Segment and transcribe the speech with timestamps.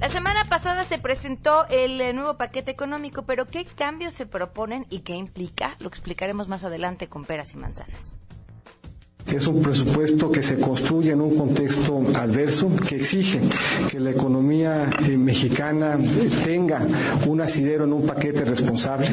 [0.00, 4.86] La semana pasada se presentó el eh, nuevo paquete económico, pero ¿qué cambios se proponen
[4.90, 5.74] y qué implica?
[5.80, 8.16] Lo explicaremos más adelante con peras y manzanas.
[9.26, 13.40] Es un presupuesto que se construye en un contexto adverso que exige
[13.90, 15.98] que la economía eh, mexicana
[16.44, 16.80] tenga
[17.26, 19.10] un asidero en un paquete responsable.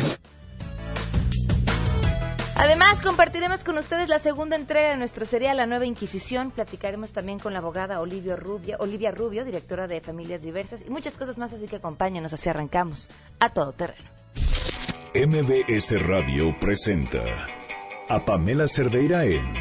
[2.57, 6.51] Además, compartiremos con ustedes la segunda entrega de nuestro serial La Nueva Inquisición.
[6.51, 11.17] Platicaremos también con la abogada Olivia Rubio, Olivia Rubio, directora de Familias Diversas y muchas
[11.17, 14.09] cosas más, así que acompáñenos, así arrancamos a todo terreno.
[15.13, 17.23] MBS Radio presenta
[18.07, 19.53] a Pamela Cerdeira en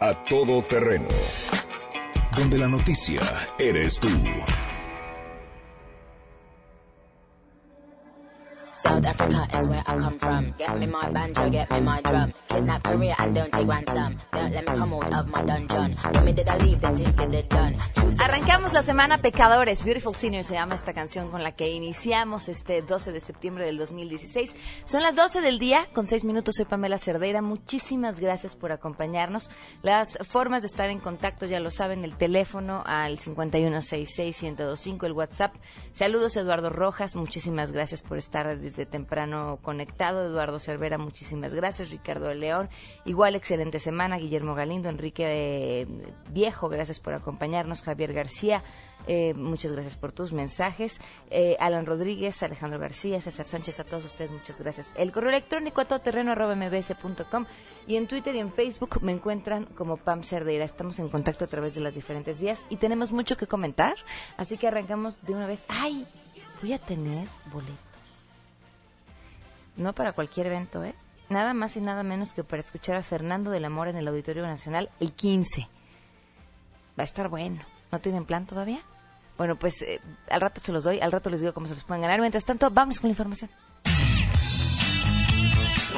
[0.00, 1.08] A Todo Terreno,
[2.36, 3.20] donde la noticia
[3.58, 4.08] eres tú.
[8.82, 10.54] South Africa is where I come from.
[10.56, 12.32] Get me my banjo, get me my drum.
[12.48, 14.16] Kidnap Korea and don't take ransom.
[14.32, 15.96] Let me come out of my dungeon.
[16.34, 16.78] Did I leave.
[18.20, 19.84] Arrancamos la semana Pecadores.
[19.84, 23.78] Beautiful Senior se llama esta canción con la que iniciamos este 12 de septiembre del
[23.78, 24.54] 2016.
[24.84, 26.56] Son las 12 del día, con 6 minutos.
[26.56, 27.42] Soy Pamela Cerdeira.
[27.42, 29.50] Muchísimas gracias por acompañarnos.
[29.82, 35.54] Las formas de estar en contacto ya lo saben: el teléfono al 5166-1025, el WhatsApp.
[35.92, 37.16] Saludos, Eduardo Rojas.
[37.16, 40.26] Muchísimas gracias por estar desde temprano conectado.
[40.26, 41.90] Eduardo Cervera, muchísimas gracias.
[41.90, 42.68] Ricardo León,
[43.04, 44.18] igual excelente semana.
[44.18, 45.86] Guillermo Galindo, Enrique eh,
[46.30, 47.82] Viejo, gracias por acompañarnos.
[47.82, 48.62] Javier García,
[49.06, 51.00] eh, muchas gracias por tus mensajes.
[51.30, 54.94] Eh, Alan Rodríguez, Alejandro García, César Sánchez, a todos ustedes, muchas gracias.
[54.96, 57.46] El correo electrónico a todoterreno.mbs.com
[57.86, 60.64] y en Twitter y en Facebook me encuentran como Pam Cerdeira.
[60.64, 63.94] Estamos en contacto a través de las diferentes vías y tenemos mucho que comentar,
[64.36, 65.64] así que arrancamos de una vez.
[65.68, 66.06] ¡Ay!
[66.60, 67.87] Voy a tener boletos
[69.78, 70.94] no para cualquier evento, ¿eh?
[71.30, 74.42] Nada más y nada menos que para escuchar a Fernando del Amor en el Auditorio
[74.46, 75.68] Nacional el 15.
[76.98, 77.62] Va a estar bueno.
[77.92, 78.80] ¿No tienen plan todavía?
[79.36, 81.84] Bueno, pues eh, al rato se los doy, al rato les digo cómo se los
[81.84, 82.20] pueden ganar.
[82.20, 83.50] Mientras tanto, vamos con la información.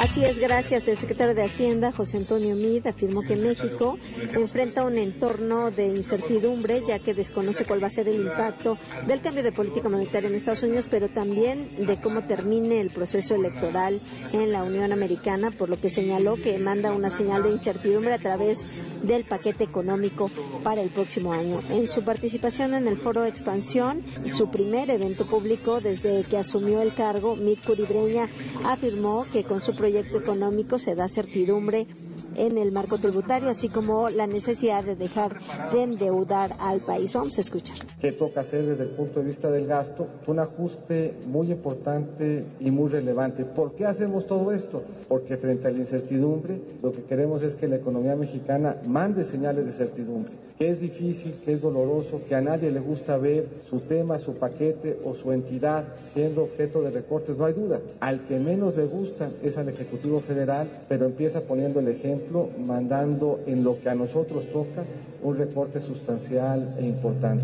[0.00, 0.88] Así es, gracias.
[0.88, 3.98] El secretario de Hacienda, José Antonio Mid, afirmó que México
[4.32, 9.20] enfrenta un entorno de incertidumbre, ya que desconoce cuál va a ser el impacto del
[9.20, 14.00] cambio de política monetaria en Estados Unidos, pero también de cómo termine el proceso electoral
[14.32, 18.18] en la Unión Americana, por lo que señaló que manda una señal de incertidumbre a
[18.18, 20.30] través del paquete económico
[20.64, 21.60] para el próximo año.
[21.70, 24.02] En su participación en el Foro Expansión,
[24.32, 28.30] su primer evento público desde que asumió el cargo, Mid Curibreña
[28.64, 31.88] afirmó que con su proyecto proyecto económico se da certidumbre
[32.36, 35.40] en el marco tributario, así como la necesidad de dejar
[35.72, 37.12] de endeudar al país.
[37.12, 37.76] Vamos a escuchar.
[38.00, 40.06] ¿Qué toca hacer desde el punto de vista del gasto?
[40.28, 43.44] Un ajuste muy importante y muy relevante.
[43.44, 44.84] ¿Por qué hacemos todo esto?
[45.08, 49.66] Porque frente a la incertidumbre, lo que queremos es que la economía mexicana mande señales
[49.66, 50.49] de certidumbre.
[50.60, 54.34] Que es difícil, que es doloroso, que a nadie le gusta ver su tema, su
[54.34, 57.80] paquete o su entidad siendo objeto de recortes, no hay duda.
[58.00, 63.40] Al que menos le gusta es al Ejecutivo Federal, pero empieza poniendo el ejemplo mandando
[63.46, 64.84] en lo que a nosotros toca
[65.22, 67.42] un recorte sustancial e importante.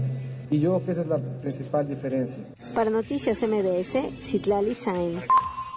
[0.50, 2.44] Y yo creo que esa es la principal diferencia.
[2.74, 5.24] Para Noticias MDS, Citlali Sainz.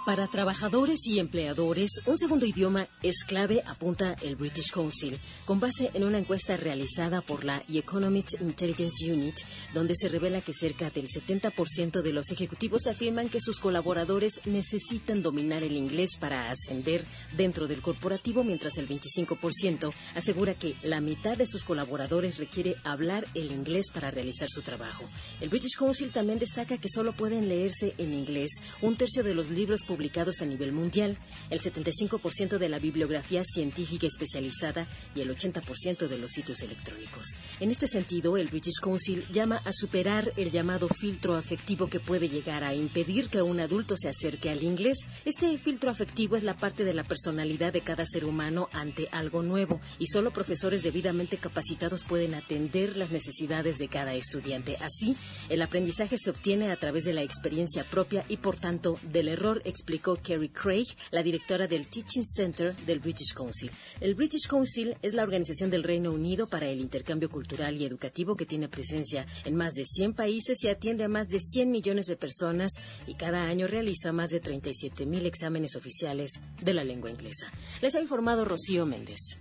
[0.06, 5.90] Para trabajadores y empleadores, un segundo idioma es clave, apunta el British Council, con base
[5.92, 9.34] en una encuesta realizada por la Economist Intelligence Unit,
[9.74, 15.22] donde se revela que cerca del 70% de los ejecutivos afirman que sus colaboradores necesitan
[15.22, 17.04] dominar el inglés para ascender
[17.36, 23.28] dentro del corporativo, mientras el 25% asegura que la mitad de sus colaboradores requiere hablar
[23.34, 25.04] el inglés para realizar su trabajo.
[25.42, 28.50] El British Council también destaca que solo pueden leerse en inglés
[28.80, 31.18] un tercio de los libros publicados a nivel mundial,
[31.50, 34.86] el 75% de la bibliografía científica especializada
[35.16, 37.36] y el 80% de los sitios electrónicos.
[37.58, 42.28] En este sentido, el British Council llama a superar el llamado filtro afectivo que puede
[42.28, 45.08] llegar a impedir que un adulto se acerque al inglés.
[45.24, 49.42] Este filtro afectivo es la parte de la personalidad de cada ser humano ante algo
[49.42, 54.76] nuevo y solo profesores debidamente capacitados pueden atender las necesidades de cada estudiante.
[54.80, 55.16] Así,
[55.48, 59.62] el aprendizaje se obtiene a través de la experiencia propia y por tanto del error
[59.80, 63.70] explicó Kerry Craig, la directora del Teaching Center del British Council.
[64.00, 68.36] El British Council es la organización del Reino Unido para el intercambio cultural y educativo
[68.36, 72.06] que tiene presencia en más de 100 países y atiende a más de 100 millones
[72.06, 72.72] de personas
[73.06, 77.50] y cada año realiza más de 37 mil exámenes oficiales de la lengua inglesa.
[77.80, 79.38] Les ha informado Rocío Méndez.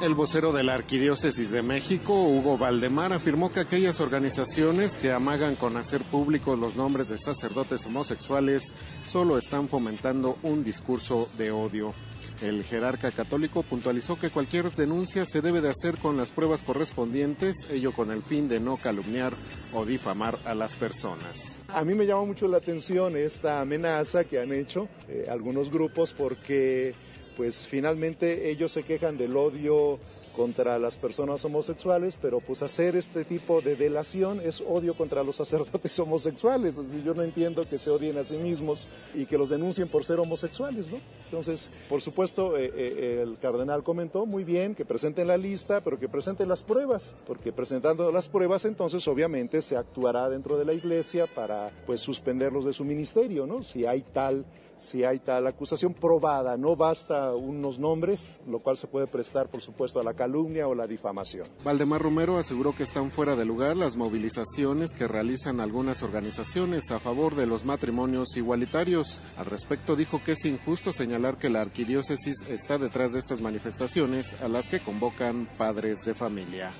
[0.00, 5.56] El vocero de la Arquidiócesis de México, Hugo Valdemar, afirmó que aquellas organizaciones que amagan
[5.56, 11.94] con hacer públicos los nombres de sacerdotes homosexuales solo están fomentando un discurso de odio.
[12.40, 17.66] El jerarca católico puntualizó que cualquier denuncia se debe de hacer con las pruebas correspondientes,
[17.68, 19.32] ello con el fin de no calumniar
[19.74, 21.60] o difamar a las personas.
[21.66, 26.12] A mí me llama mucho la atención esta amenaza que han hecho eh, algunos grupos
[26.12, 26.94] porque
[27.38, 30.00] pues finalmente ellos se quejan del odio
[30.36, 35.36] contra las personas homosexuales, pero pues hacer este tipo de delación es odio contra los
[35.36, 36.74] sacerdotes homosexuales.
[37.04, 40.18] yo no entiendo que se odien a sí mismos y que los denuncien por ser
[40.18, 40.98] homosexuales, ¿no?
[41.26, 45.98] Entonces, por supuesto, eh, eh, el cardenal comentó muy bien que presenten la lista, pero
[45.98, 50.72] que presenten las pruebas, porque presentando las pruebas, entonces obviamente se actuará dentro de la
[50.72, 53.62] iglesia para pues suspenderlos de su ministerio, ¿no?
[53.62, 54.44] Si hay tal
[54.78, 59.60] si hay tal acusación probada, no basta unos nombres, lo cual se puede prestar, por
[59.60, 61.46] supuesto, a la calumnia o la difamación.
[61.64, 66.98] Valdemar Romero aseguró que están fuera de lugar las movilizaciones que realizan algunas organizaciones a
[66.98, 69.20] favor de los matrimonios igualitarios.
[69.36, 74.40] Al respecto dijo que es injusto señalar que la arquidiócesis está detrás de estas manifestaciones
[74.40, 76.70] a las que convocan padres de familia.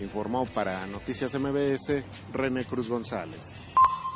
[0.00, 3.56] Informó para Noticias MBS René Cruz González.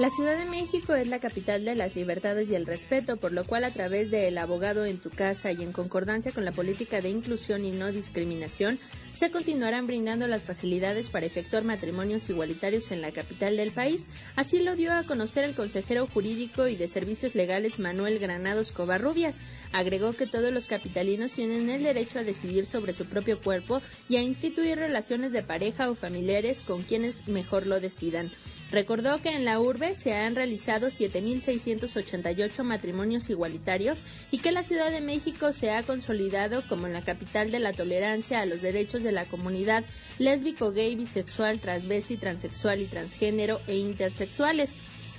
[0.03, 3.45] La Ciudad de México es la capital de las libertades y el respeto, por lo
[3.45, 7.09] cual a través del abogado en tu casa y en concordancia con la política de
[7.09, 8.81] inclusión y no discriminación,
[9.13, 14.07] se continuarán brindando las facilidades para efectuar matrimonios igualitarios en la capital del país.
[14.35, 19.37] Así lo dio a conocer el consejero jurídico y de servicios legales Manuel Granados Covarrubias.
[19.73, 24.17] Agregó que todos los capitalinos tienen el derecho a decidir sobre su propio cuerpo y
[24.17, 28.33] a instituir relaciones de pareja o familiares con quienes mejor lo decidan.
[28.73, 33.99] Recordó que en la urbe se han realizado 7.688 matrimonios igualitarios
[34.31, 38.41] y que la Ciudad de México se ha consolidado como la capital de la tolerancia
[38.41, 39.85] a los derechos de la comunidad
[40.19, 44.71] lésbico, gay, bisexual, transvesti, transexual y transgénero e intersexuales.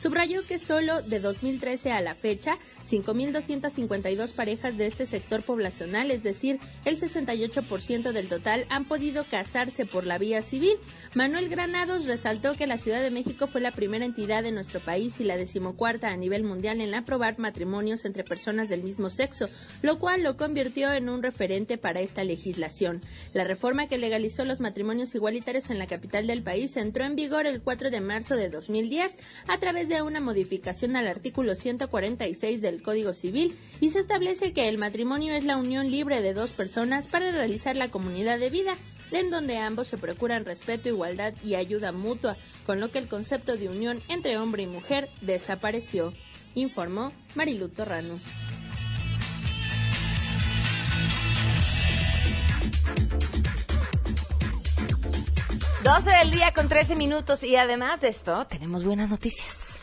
[0.03, 2.55] Subrayó que solo de 2013 a la fecha
[2.85, 9.85] 5.252 parejas de este sector poblacional, es decir, el 68% del total, han podido casarse
[9.85, 10.75] por la vía civil.
[11.15, 15.21] Manuel Granados resaltó que la Ciudad de México fue la primera entidad de nuestro país
[15.21, 19.47] y la decimocuarta a nivel mundial en aprobar matrimonios entre personas del mismo sexo,
[19.81, 22.99] lo cual lo convirtió en un referente para esta legislación.
[23.33, 27.47] La reforma que legalizó los matrimonios igualitarios en la capital del país entró en vigor
[27.47, 29.17] el 4 de marzo de 2010
[29.47, 34.69] a través de una modificación al artículo 146 del Código Civil y se establece que
[34.69, 38.75] el matrimonio es la unión libre de dos personas para realizar la comunidad de vida,
[39.11, 43.57] en donde ambos se procuran respeto, igualdad y ayuda mutua, con lo que el concepto
[43.57, 46.13] de unión entre hombre y mujer desapareció,
[46.55, 48.19] informó Marilu Torrano.
[55.83, 59.77] Doce del día con 13 minutos y además de esto tenemos buenas noticias.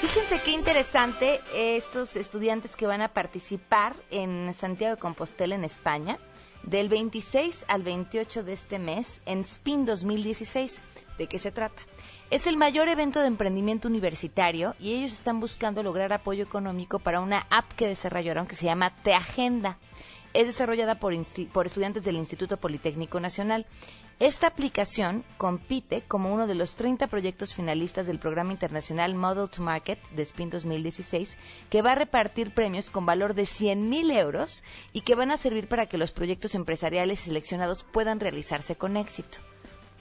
[0.00, 6.18] Fíjense qué interesante estos estudiantes que van a participar en Santiago de Compostela, en España,
[6.64, 10.82] del 26 al 28 de este mes en SPIN 2016.
[11.16, 11.80] ¿De qué se trata?
[12.30, 17.20] Es el mayor evento de emprendimiento universitario y ellos están buscando lograr apoyo económico para
[17.20, 19.78] una app que desarrollaron que se llama Te Agenda.
[20.32, 23.66] Es desarrollada por, estudiantes del Instituto Politécnico Nacional.
[24.20, 29.60] Esta aplicación compite como uno de los 30 proyectos finalistas del programa internacional Model to
[29.62, 31.36] Market de SPIN 2016,
[31.68, 34.62] que va a repartir premios con valor de 100.000 euros
[34.92, 39.38] y que van a servir para que los proyectos empresariales seleccionados puedan realizarse con éxito.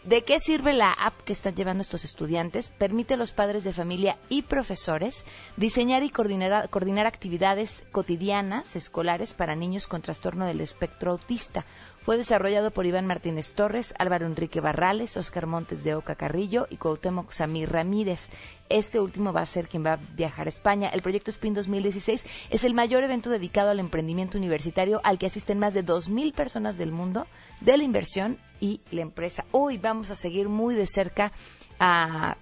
[0.05, 2.69] ¿De qué sirve la app que están llevando estos estudiantes?
[2.69, 5.25] Permite a los padres de familia y profesores
[5.57, 11.65] diseñar y coordinar, coordinar actividades cotidianas escolares para niños con trastorno del espectro autista
[12.01, 16.77] fue desarrollado por Iván Martínez Torres, Álvaro Enrique Barrales, Oscar Montes de Oca Carrillo y
[16.77, 18.29] Cuauhtémoc Samir Ramírez.
[18.69, 20.89] Este último va a ser quien va a viajar a España.
[20.89, 25.59] El proyecto SPIN 2016 es el mayor evento dedicado al emprendimiento universitario al que asisten
[25.59, 27.27] más de 2.000 personas del mundo
[27.61, 29.45] de la inversión y la empresa.
[29.51, 31.31] Hoy vamos a seguir muy de cerca
[31.79, 32.37] a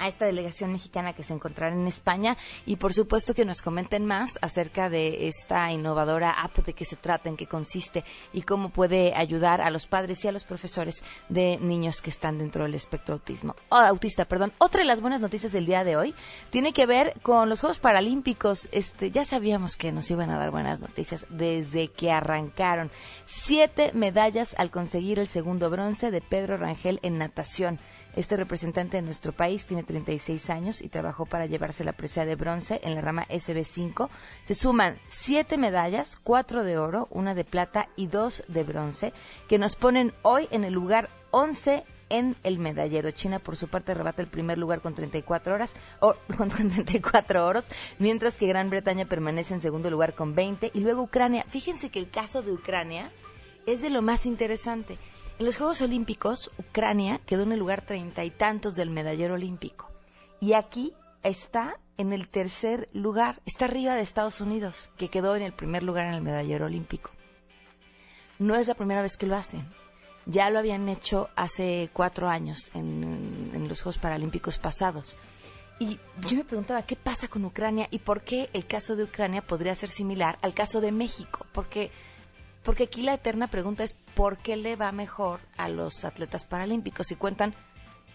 [0.00, 4.06] a esta delegación mexicana que se encontrará en España y por supuesto que nos comenten
[4.06, 8.70] más acerca de esta innovadora app, de qué se trata, en qué consiste y cómo
[8.70, 12.74] puede ayudar a los padres y a los profesores de niños que están dentro del
[12.74, 14.24] espectro autismo, autista.
[14.24, 14.52] Perdón.
[14.58, 16.14] Otra de las buenas noticias del día de hoy
[16.50, 18.68] tiene que ver con los Juegos Paralímpicos.
[18.72, 22.90] Este, ya sabíamos que nos iban a dar buenas noticias desde que arrancaron.
[23.26, 27.78] Siete medallas al conseguir el segundo bronce de Pedro Rangel en natación.
[28.16, 32.36] Este representante de nuestro país tiene 36 años y trabajó para llevarse la presea de
[32.36, 34.08] bronce en la rama SB5.
[34.44, 39.12] Se suman siete medallas, cuatro de oro, una de plata y dos de bronce,
[39.48, 43.10] que nos ponen hoy en el lugar 11 en el medallero.
[43.12, 47.66] China, por su parte, rebata el primer lugar con 34 horas, o, con 34 oros,
[47.98, 51.46] mientras que Gran Bretaña permanece en segundo lugar con 20 y luego Ucrania.
[51.48, 53.10] Fíjense que el caso de Ucrania
[53.66, 54.98] es de lo más interesante.
[55.40, 59.90] En los Juegos Olímpicos, Ucrania quedó en el lugar treinta y tantos del medallero olímpico.
[60.38, 60.92] Y aquí
[61.22, 65.82] está en el tercer lugar, está arriba de Estados Unidos, que quedó en el primer
[65.82, 67.10] lugar en el medallero olímpico.
[68.38, 69.66] No es la primera vez que lo hacen.
[70.26, 75.16] Ya lo habían hecho hace cuatro años en, en los Juegos Paralímpicos pasados.
[75.78, 79.40] Y yo me preguntaba qué pasa con Ucrania y por qué el caso de Ucrania
[79.40, 81.46] podría ser similar al caso de México.
[81.52, 81.90] Porque,
[82.62, 87.06] porque aquí la eterna pregunta es por qué le va mejor a los atletas paralímpicos
[87.06, 87.54] si cuentan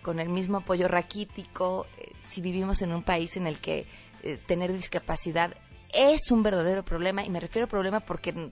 [0.01, 3.87] con el mismo apoyo raquítico, eh, si vivimos en un país en el que
[4.23, 5.55] eh, tener discapacidad
[5.93, 8.51] es un verdadero problema, y me refiero a problema porque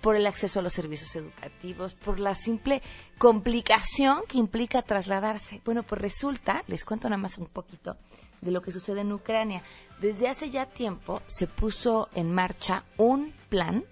[0.00, 2.82] por el acceso a los servicios educativos, por la simple
[3.18, 5.60] complicación que implica trasladarse.
[5.64, 7.96] Bueno, pues resulta, les cuento nada más un poquito
[8.40, 9.62] de lo que sucede en Ucrania.
[10.00, 13.84] Desde hace ya tiempo se puso en marcha un plan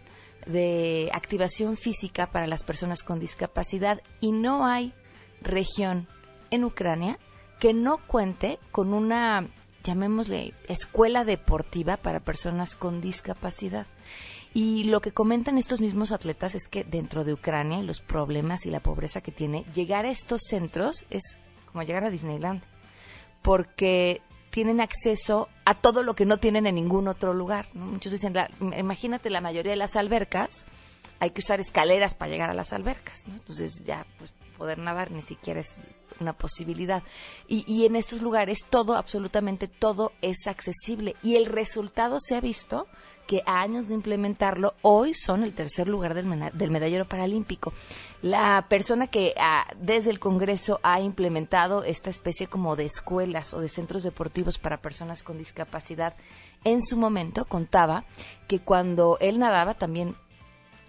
[0.47, 4.95] de activación física para las personas con discapacidad y no hay
[5.41, 6.09] región
[6.51, 7.19] en Ucrania
[7.59, 9.49] que no cuente con una,
[9.83, 13.87] llamémosle, escuela deportiva para personas con discapacidad.
[14.55, 18.71] Y lo que comentan estos mismos atletas es que dentro de Ucrania los problemas y
[18.71, 22.63] la pobreza que tiene, llegar a estos centros es como llegar a Disneyland,
[23.43, 24.23] porque
[24.57, 27.69] tienen acceso a todo lo que no tienen en ningún otro lugar.
[27.75, 28.35] Muchos dicen,
[28.79, 30.65] imagínate la mayoría de las albercas,
[31.21, 35.21] hay que usar escaleras para llegar a las albercas, entonces ya pues, poder nadar ni
[35.21, 35.77] siquiera es
[36.21, 37.03] una posibilidad.
[37.47, 41.17] Y, y, en estos lugares todo, absolutamente todo es accesible.
[41.23, 42.87] Y el resultado se ha visto
[43.27, 47.75] que a años de implementarlo, hoy son el tercer lugar del medallero paralímpico.
[48.27, 53.61] La persona que ah, desde el Congreso ha implementado esta especie como de escuelas o
[53.61, 56.13] de centros deportivos para personas con discapacidad,
[56.65, 58.05] en su momento contaba
[58.49, 60.17] que cuando él nadaba, también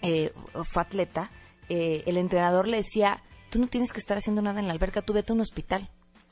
[0.02, 1.30] eh, fue atleta,
[1.70, 5.04] eh, el entrenador le decía, tú no tienes que estar haciendo nada en la alberca,
[5.04, 5.92] tú vete a un hospital.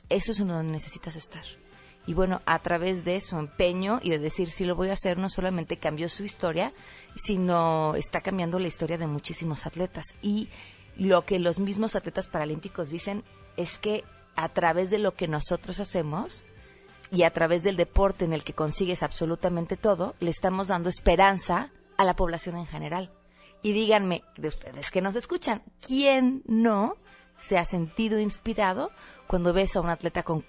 [0.09, 1.43] Eso es donde necesitas estar.
[2.07, 5.19] Y bueno, a través de su empeño y de decir sí lo voy a hacer,
[5.19, 6.73] no solamente cambió su historia,
[7.15, 10.05] sino está cambiando la historia de muchísimos atletas.
[10.23, 10.49] Y
[10.97, 13.23] lo que los mismos atletas paralímpicos dicen
[13.57, 14.03] es que
[14.35, 16.43] a través de lo que nosotros hacemos
[17.11, 21.71] y a través del deporte en el que consigues absolutamente todo, le estamos dando esperanza
[21.97, 23.11] a la población en general.
[23.61, 26.97] Y díganme, de ustedes que nos escuchan, ¿quién no
[27.37, 28.91] se ha sentido inspirado
[29.27, 30.45] cuando ves a un atleta con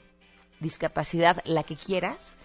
[0.61, 2.37] discapacidad, la que quieras,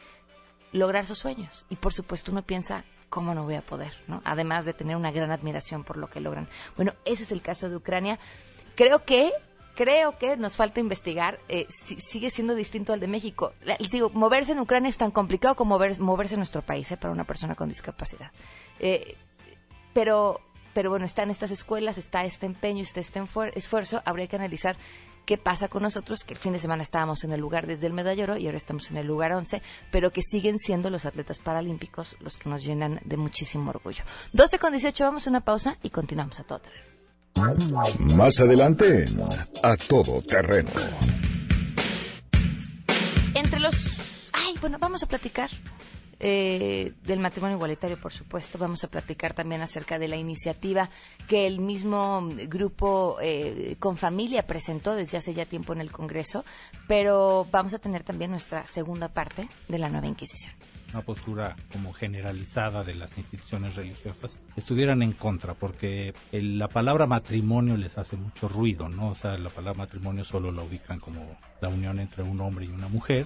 [0.72, 1.66] lograr sus sueños?
[1.70, 3.94] Y por supuesto uno piensa, ¿cómo no voy a poder?
[4.08, 4.22] ¿no?
[4.26, 6.48] Además de tener una gran admiración por lo que logran.
[6.76, 8.18] Bueno, ese es el caso de Ucrania.
[8.76, 9.32] Creo que
[9.76, 13.54] creo que nos falta investigar, eh, si, sigue siendo distinto al de México.
[13.80, 17.14] Les digo, moverse en Ucrania es tan complicado como moverse en nuestro país eh, para
[17.14, 18.32] una persona con discapacidad.
[18.80, 19.16] Eh,
[19.94, 20.40] pero
[20.74, 23.22] pero bueno, están estas escuelas, está este empeño, está este
[23.56, 24.78] esfuerzo, habría que analizar
[25.26, 27.94] qué pasa con nosotros, que el fin de semana estábamos en el lugar desde el
[27.94, 29.62] medallero y ahora estamos en el lugar 11,
[29.92, 34.04] pero que siguen siendo los atletas paralímpicos los que nos llenan de muchísimo orgullo.
[34.34, 37.84] 12 con 18, vamos a una pausa y continuamos a todo terreno.
[38.16, 39.06] Más adelante,
[39.64, 40.70] a todo terreno.
[43.34, 43.76] Entre los...
[44.34, 45.50] Ay, bueno, vamos a platicar
[46.24, 48.60] eh, del matrimonio igualitario, por supuesto.
[48.60, 50.90] Vamos a platicar también acerca de la iniciativa
[51.28, 56.46] que el mismo grupo eh, con familia presentó desde hace ya tiempo en el Congreso,
[56.88, 60.54] pero vamos a tener también nuestra segunda parte de la nueva Inquisición
[60.94, 67.78] una postura como generalizada de las instituciones religiosas estuvieran en contra, porque la palabra matrimonio
[67.78, 69.10] les hace mucho ruido, ¿no?
[69.10, 72.70] O sea, la palabra matrimonio solo la ubican como la unión entre un hombre y
[72.70, 73.26] una mujer.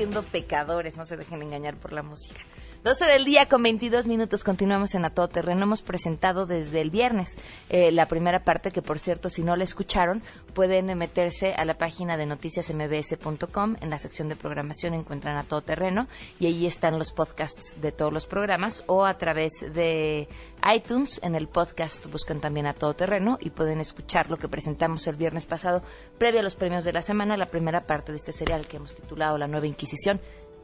[0.00, 2.40] Siendo pecadores, no se dejen engañar por la música.
[2.84, 5.64] 12 del día con 22 minutos, continuamos en A Todo Terreno.
[5.64, 7.36] Hemos presentado desde el viernes
[7.68, 10.22] eh, la primera parte, que por cierto, si no la escucharon,
[10.54, 13.76] pueden meterse a la página de noticiasmbs.com.
[13.82, 17.92] En la sección de programación encuentran A Todo Terreno y ahí están los podcasts de
[17.92, 20.28] todos los programas o a través de
[20.74, 25.06] iTunes, en el podcast buscan también A Todo Terreno y pueden escuchar lo que presentamos
[25.06, 25.82] el viernes pasado,
[26.18, 28.94] previo a los premios de la semana, la primera parte de este serial que hemos
[28.94, 30.20] titulado La Nueva Inquisición.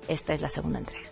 [0.08, 1.08] Esta es la segunda entrega.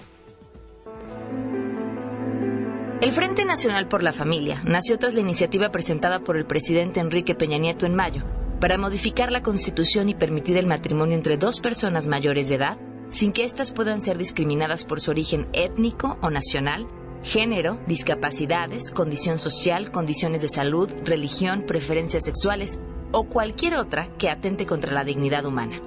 [3.01, 7.35] El Frente Nacional por la Familia nació tras la iniciativa presentada por el presidente Enrique
[7.35, 8.25] Peña Nieto en mayo
[8.61, 12.79] para modificar la Constitución y permitir el matrimonio entre dos personas mayores de edad
[13.11, 16.87] sin que éstas puedan ser discriminadas por su origen étnico o nacional,
[17.25, 22.79] género, discapacidades, condición social, condiciones de salud, religión, preferencias sexuales
[23.13, 25.81] o cualquier otra que atente contra la dignidad humana.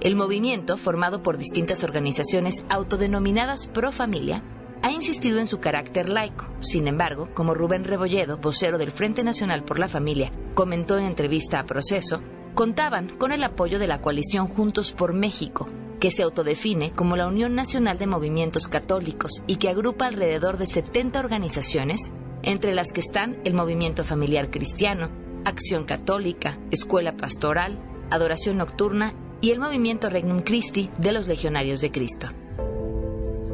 [0.00, 4.42] El movimiento, formado por distintas organizaciones autodenominadas pro familia,
[4.82, 6.46] ha insistido en su carácter laico.
[6.60, 11.60] Sin embargo, como Rubén Rebolledo, vocero del Frente Nacional por la Familia, comentó en entrevista
[11.60, 12.20] a Proceso,
[12.54, 15.68] contaban con el apoyo de la coalición Juntos por México,
[16.04, 20.66] que se autodefine como la Unión Nacional de Movimientos Católicos y que agrupa alrededor de
[20.66, 25.08] 70 organizaciones, entre las que están el Movimiento Familiar Cristiano,
[25.46, 27.78] Acción Católica, Escuela Pastoral,
[28.10, 32.28] Adoración Nocturna y el Movimiento Regnum Christi de los Legionarios de Cristo.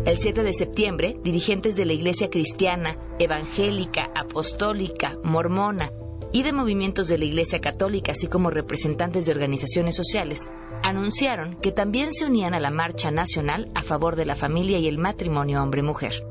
[0.05, 5.93] El 7 de septiembre, dirigentes de la Iglesia Cristiana, Evangélica, Apostólica, Mormona
[6.33, 10.51] y de movimientos de la Iglesia Católica, así como representantes de organizaciones sociales,
[10.83, 14.89] anunciaron que también se unían a la marcha nacional a favor de la familia y
[14.89, 16.25] el matrimonio hombre-mujer.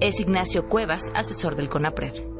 [0.00, 2.36] Es Ignacio Cuevas, asesor del CONAPRED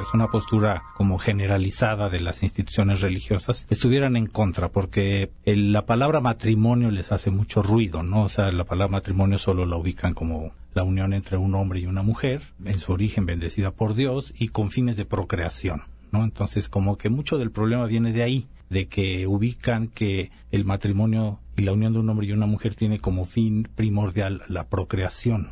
[0.00, 6.20] es una postura como generalizada de las instituciones religiosas, estuvieran en contra, porque la palabra
[6.20, 8.22] matrimonio les hace mucho ruido, ¿no?
[8.24, 11.86] O sea, la palabra matrimonio solo la ubican como la unión entre un hombre y
[11.86, 15.82] una mujer, en su origen bendecida por Dios y con fines de procreación,
[16.12, 16.24] ¿no?
[16.24, 21.40] Entonces, como que mucho del problema viene de ahí, de que ubican que el matrimonio
[21.56, 25.50] y la unión de un hombre y una mujer tiene como fin primordial la procreación.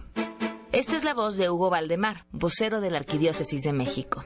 [0.72, 4.24] Esta es la voz de Hugo Valdemar, vocero de la Arquidiócesis de México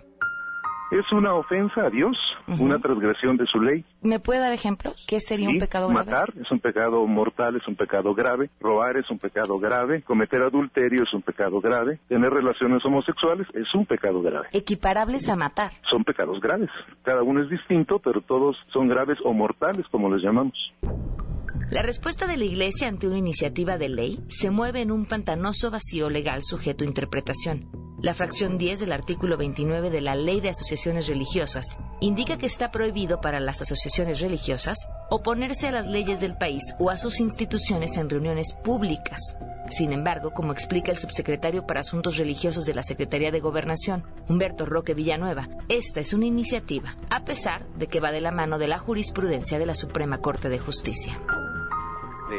[0.92, 2.16] es una ofensa a Dios,
[2.60, 3.84] una transgresión de su ley.
[4.02, 5.06] ¿Me puede dar ejemplos?
[5.08, 6.04] ¿Qué sería un pecado grave?
[6.04, 8.50] Matar es un pecado mortal, es un pecado grave.
[8.60, 10.02] Robar es un pecado grave.
[10.02, 11.98] Cometer adulterio es un pecado grave.
[12.08, 14.48] Tener relaciones homosexuales es un pecado grave.
[14.52, 15.72] Equiparables a matar.
[15.90, 16.68] Son pecados graves.
[17.02, 20.52] Cada uno es distinto, pero todos son graves o mortales, como les llamamos.
[21.72, 25.70] La respuesta de la Iglesia ante una iniciativa de ley se mueve en un pantanoso
[25.70, 27.70] vacío legal sujeto a interpretación.
[27.98, 32.70] La fracción 10 del artículo 29 de la Ley de Asociaciones Religiosas indica que está
[32.70, 37.96] prohibido para las asociaciones religiosas oponerse a las leyes del país o a sus instituciones
[37.96, 39.34] en reuniones públicas.
[39.70, 44.66] Sin embargo, como explica el subsecretario para Asuntos Religiosos de la Secretaría de Gobernación, Humberto
[44.66, 48.68] Roque Villanueva, esta es una iniciativa, a pesar de que va de la mano de
[48.68, 51.18] la jurisprudencia de la Suprema Corte de Justicia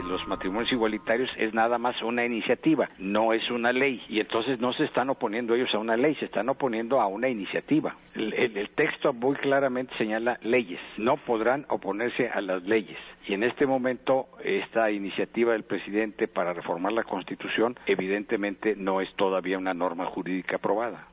[0.02, 4.02] los matrimonios igualitarios es nada más una iniciativa, no es una ley.
[4.10, 7.30] Y entonces no se están oponiendo ellos a una ley, se están oponiendo a una
[7.30, 7.96] iniciativa.
[8.16, 12.98] El, texto muy claramente señala leyes, no podrán oponerse a las leyes.
[13.28, 19.14] Y en este momento esta iniciativa del presidente para reformar la Constitución evidentemente no es
[19.16, 21.08] todavía una norma jurídica aprobada.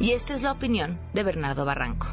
[0.00, 2.06] Y esta es la opinión de Bernardo Barranco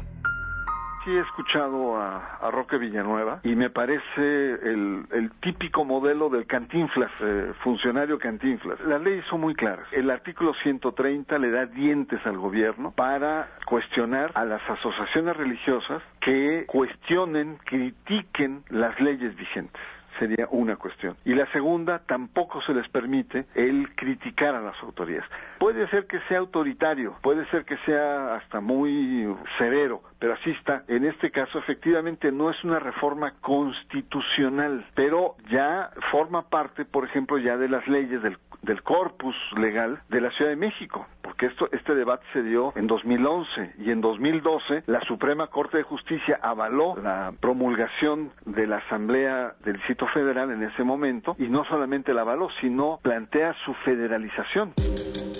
[1.10, 8.18] he escuchado a, Roque Villanueva y me parece el, típico modelo del cantinflas, eh, funcionario
[8.18, 8.80] cantinflas.
[8.80, 9.86] Las leyes son muy claras.
[9.92, 16.64] El artículo 130 le da dientes al gobierno para cuestionar a las asociaciones religiosas que
[16.66, 19.82] cuestionen, critiquen las leyes vigentes
[20.18, 21.16] sería una cuestión.
[21.24, 25.28] Y la segunda, tampoco se les permite el criticar a las autoridades.
[25.58, 30.84] Puede ser que sea autoritario, puede ser que sea hasta muy severo, pero así está.
[30.88, 37.38] En este caso, efectivamente, no es una reforma constitucional, pero ya forma parte, por ejemplo,
[37.38, 41.68] ya de las leyes del, del corpus legal de la Ciudad de México, porque esto,
[41.72, 46.96] este debate se dio en 2011 y en 2012 la Suprema Corte de Justicia avaló
[46.96, 52.22] la promulgación de la Asamblea del Distrito Federal en ese momento y no solamente la
[52.22, 54.72] avaló, sino plantea su federalización.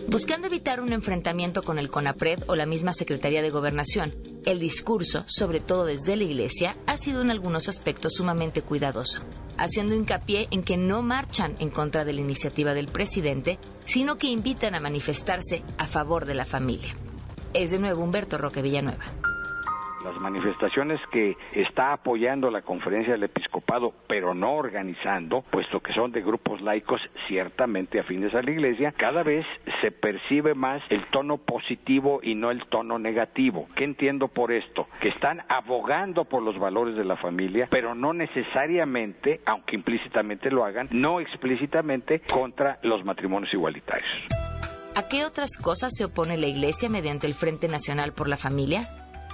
[0.08, 4.14] Buscando evitar un enfrentamiento con el CONAPRED o la misma Secretaría de Gobernación,
[4.44, 9.22] el discurso, sobre todo desde la Iglesia, ha sido en algunos aspectos sumamente cuidadoso,
[9.58, 14.28] haciendo hincapié en que no marchan en contra de la iniciativa del presidente, sino que
[14.28, 16.94] invitan a manifestarse a favor de la familia.
[17.52, 19.06] Es de nuevo Humberto Roque Villanueva
[20.06, 26.12] Las manifestaciones que está apoyando la conferencia del episcopado, pero no organizando, puesto que son
[26.12, 29.44] de grupos laicos ciertamente afines a la iglesia, cada vez
[29.80, 33.66] se percibe más el tono positivo y no el tono negativo.
[33.74, 34.86] ¿Qué entiendo por esto?
[35.00, 40.64] Que están abogando por los valores de la familia, pero no necesariamente, aunque implícitamente lo
[40.64, 44.08] hagan, no explícitamente contra los matrimonios igualitarios.
[44.94, 48.80] ¿A qué otras cosas se opone la Iglesia mediante el Frente Nacional por la Familia?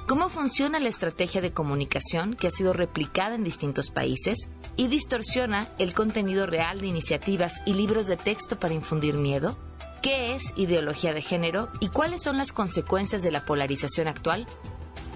[0.07, 5.69] ¿Cómo funciona la estrategia de comunicación que ha sido replicada en distintos países y distorsiona
[5.79, 9.57] el contenido real de iniciativas y libros de texto para infundir miedo?
[10.03, 14.47] ¿Qué es ideología de género y cuáles son las consecuencias de la polarización actual?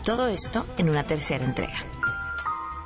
[0.05, 1.85] Todo esto en una tercera entrega.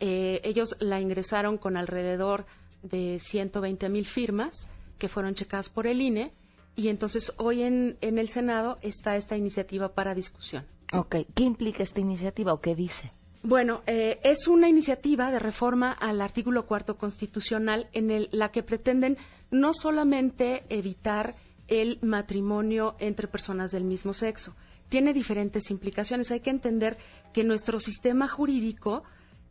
[0.01, 2.47] Eh, ellos la ingresaron con alrededor
[2.83, 4.69] de 120 mil firmas
[4.99, 6.33] que fueron checadas por el INE
[6.77, 10.65] y entonces hoy en, en el Senado está esta iniciativa para discusión.
[10.93, 13.11] Ok, ¿qué implica esta iniciativa o qué dice?
[13.47, 18.63] Bueno, eh, es una iniciativa de reforma al artículo cuarto constitucional en el, la que
[18.63, 19.19] pretenden
[19.55, 21.35] no solamente evitar
[21.69, 24.55] el matrimonio entre personas del mismo sexo,
[24.89, 26.31] tiene diferentes implicaciones.
[26.31, 26.99] Hay que entender
[27.33, 29.03] que nuestro sistema jurídico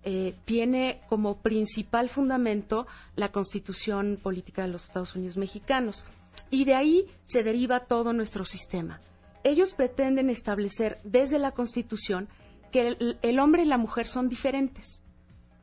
[0.04, 2.86] eh, tiene como principal fundamento
[3.16, 6.06] la Constitución Política de los Estados Unidos Mexicanos
[6.50, 9.02] y de ahí se deriva todo nuestro sistema.
[9.44, 12.28] Ellos pretenden establecer desde la Constitución
[12.72, 15.04] que el, hombre y la mujer son diferentes.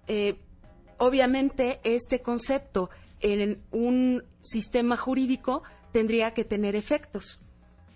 [0.07, 0.37] Eh,
[0.99, 7.41] obviamente, este concepto en un sistema jurídico tendría que tener efectos.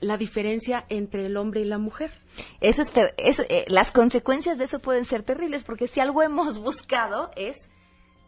[0.00, 2.12] La diferencia entre el hombre y la mujer.
[2.60, 7.30] Eso es eh, las consecuencias de eso pueden ser terribles, porque si algo hemos buscado
[7.36, 7.70] es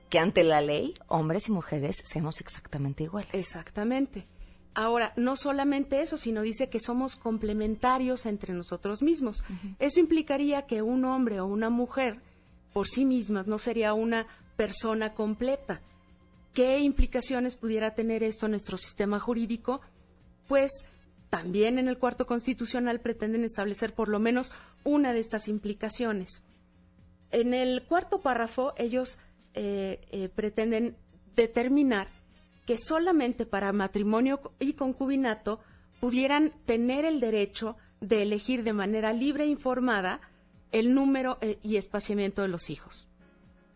[0.09, 3.35] que ante la ley, hombres y mujeres seamos exactamente iguales.
[3.35, 4.27] Exactamente.
[4.75, 9.43] Ahora, no solamente eso, sino dice que somos complementarios entre nosotros mismos.
[9.79, 12.21] Eso implicaría que un hombre o una mujer
[12.75, 15.81] por sí mismas no sería una persona completa.
[16.57, 19.83] ¿Qué implicaciones pudiera tener esto en nuestro sistema jurídico?
[20.49, 20.87] Pues
[21.29, 26.45] también en el cuarto constitucional pretenden establecer por lo menos una de estas implicaciones.
[27.31, 29.19] En el cuarto párrafo ellos
[29.53, 30.97] eh, eh, pretenden
[31.35, 32.09] determinar
[32.64, 35.61] que solamente para matrimonio y concubinato
[36.01, 40.23] pudieran tener el derecho de elegir de manera libre e informada
[40.73, 43.07] el número eh, y espaciamiento de los hijos.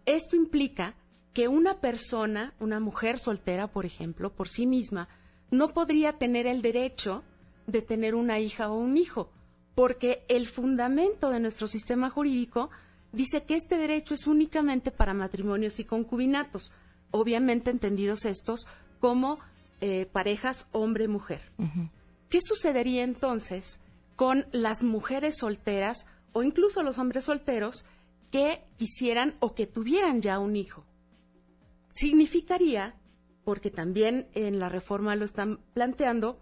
[0.06, 0.96] Esto implica
[1.32, 5.08] que una persona, una mujer soltera, por ejemplo, por sí misma,
[5.50, 7.22] no podría tener el derecho
[7.66, 9.30] de tener una hija o un hijo,
[9.74, 12.70] porque el fundamento de nuestro sistema jurídico
[13.12, 16.72] dice que este derecho es únicamente para matrimonios y concubinatos,
[17.10, 18.66] obviamente entendidos estos
[19.00, 19.38] como
[19.80, 21.40] eh, parejas hombre-mujer.
[22.28, 23.80] ¿Qué sucedería entonces
[24.16, 27.84] con las mujeres solteras o incluso los hombres solteros
[28.30, 30.84] que quisieran o que tuvieran ya un hijo?
[32.00, 32.94] Significaría,
[33.44, 36.40] porque también en la reforma lo están planteando,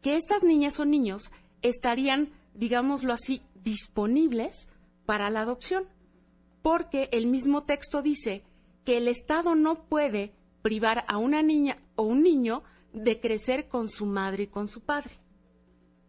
[0.00, 4.70] que estas niñas o niños estarían, digámoslo así, disponibles
[5.04, 5.86] para la adopción,
[6.62, 8.44] porque el mismo texto dice
[8.86, 12.62] que el Estado no puede privar a una niña o un niño
[12.94, 15.18] de crecer con su madre y con su padre.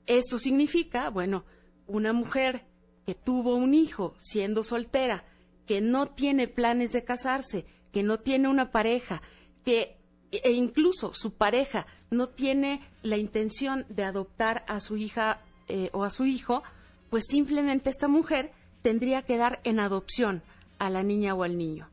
[0.06, 1.44] Esto significa, bueno,
[1.86, 2.66] una mujer
[3.06, 5.26] que tuvo un hijo siendo soltera,
[5.66, 9.22] que no tiene planes de casarse, que no tiene una pareja,
[9.64, 9.96] que
[10.30, 16.04] e incluso su pareja no tiene la intención de adoptar a su hija eh, o
[16.04, 16.62] a su hijo,
[17.10, 20.44] pues simplemente esta mujer tendría que dar en adopción
[20.78, 21.88] a la niña o al niño.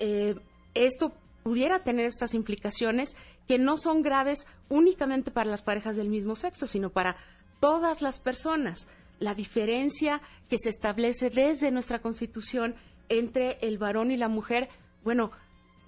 [0.00, 0.34] Eh,
[0.74, 1.12] esto
[1.44, 3.14] pudiera tener estas implicaciones
[3.46, 7.18] que no son graves únicamente para las parejas del mismo sexo, sino para
[7.60, 8.88] todas las personas.
[9.20, 12.74] La diferencia que se establece desde nuestra Constitución
[13.08, 14.68] entre el varón y la mujer,
[15.04, 15.30] bueno,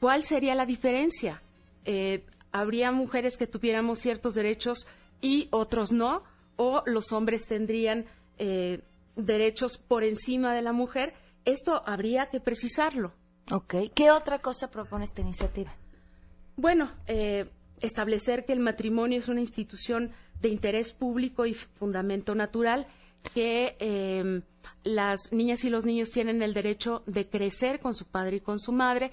[0.00, 1.42] ¿cuál sería la diferencia?
[1.84, 4.86] Eh, ¿Habría mujeres que tuviéramos ciertos derechos
[5.20, 6.22] y otros no?
[6.56, 8.06] ¿O los hombres tendrían
[8.38, 8.80] eh,
[9.16, 11.14] derechos por encima de la mujer?
[11.44, 13.12] Esto habría que precisarlo.
[13.50, 13.74] Ok.
[13.94, 15.74] ¿Qué otra cosa propone esta iniciativa?
[16.56, 17.50] Bueno, eh,
[17.80, 22.86] establecer que el matrimonio es una institución de interés público y fundamento natural,
[23.34, 24.42] que em,
[24.84, 28.58] las niñas y los niños tienen el derecho de crecer con su padre y con
[28.58, 29.12] su madre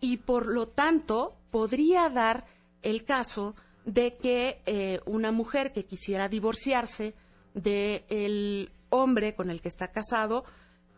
[0.00, 2.46] y por lo tanto podría dar
[2.82, 7.14] el caso de que eh, una mujer que quisiera divorciarse
[7.54, 10.44] del hombre con el que está casado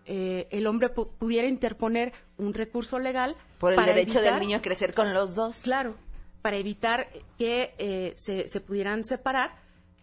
[0.08, 4.94] eh, el hombre pudiera interponer un recurso legal por el derecho del niño a crecer
[4.94, 5.56] con los dos.
[5.62, 5.96] Claro,
[6.42, 9.56] para evitar que eh, se, se, pudieran separar,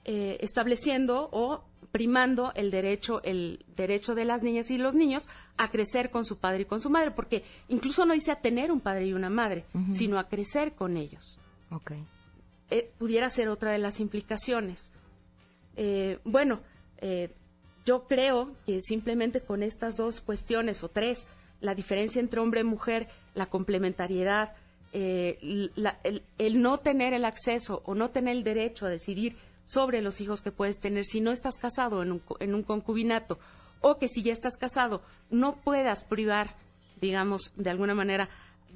[0.03, 5.23] eh, estableciendo o primando el derecho, el derecho de las niñas y los niños
[5.57, 8.71] a crecer con su padre y con su madre, porque incluso no dice a tener
[8.71, 11.39] un padre y una madre, sino a crecer con ellos.
[11.71, 12.03] Okay.
[12.99, 14.91] pudiera ser otra de las implicaciones.
[16.23, 16.61] bueno,
[17.85, 21.27] yo creo que simplemente con estas dos cuestiones o tres,
[21.59, 24.53] la diferencia entre hombre y mujer, la complementariedad,
[24.93, 25.39] eh,
[26.37, 30.41] el, no tener el acceso o no tener el derecho a decidir sobre los hijos
[30.41, 33.39] que puedes tener si no estás casado en un, en un concubinato
[33.81, 36.55] o que si ya estás casado no puedas privar,
[37.01, 38.29] digamos, de alguna manera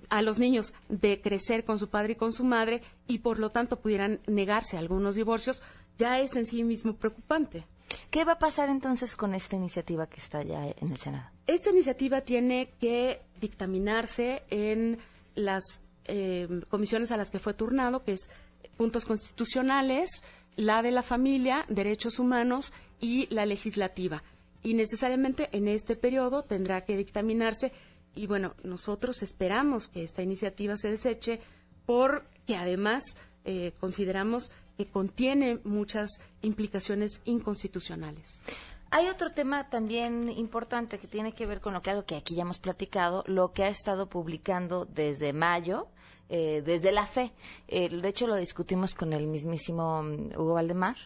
[0.09, 3.51] a los niños de crecer con su padre y con su madre y por lo
[3.51, 5.61] tanto pudieran negarse a algunos divorcios,
[5.97, 7.65] ya es en sí mismo preocupante.
[8.09, 11.29] ¿Qué va a pasar entonces con esta iniciativa que está ya en el Senado?
[11.45, 14.99] Esta iniciativa tiene que dictaminarse en
[15.35, 18.29] las eh, comisiones a las que fue turnado, que es
[18.75, 20.23] puntos constitucionales,
[20.57, 24.23] la de la familia, derechos humanos y la legislativa.
[24.63, 27.71] Y necesariamente en este periodo tendrá que dictaminarse
[28.15, 31.39] y bueno, nosotros esperamos que esta iniciativa se deseche
[31.85, 33.03] porque además
[33.45, 36.09] eh, consideramos que contiene muchas
[36.41, 38.41] implicaciones inconstitucionales.
[38.89, 42.35] Hay otro tema también importante que tiene que ver con lo que, algo que aquí
[42.35, 45.87] ya hemos platicado, lo que ha estado publicando desde mayo,
[46.29, 47.31] eh, desde la fe.
[47.67, 50.97] Eh, de hecho, lo discutimos con el mismísimo mm, Hugo Valdemar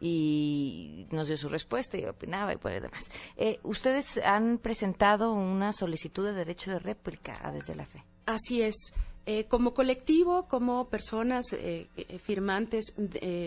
[0.00, 3.10] y nos dio su respuesta y opinaba y por demás.
[3.36, 8.04] Eh, ustedes han presentado una solicitud de derecho de réplica a desde la fe.
[8.26, 8.92] Así es.
[9.28, 12.94] Eh, como colectivo, como personas eh, eh, firmantes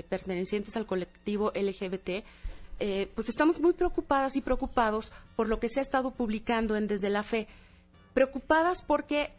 [0.10, 2.26] pertenecientes al colectivo LGBT,
[3.16, 7.10] pues estamos muy preocupadas y preocupados por lo que se ha estado publicando en Desde
[7.10, 7.48] la Fe.
[8.14, 9.32] Preocupadas porque,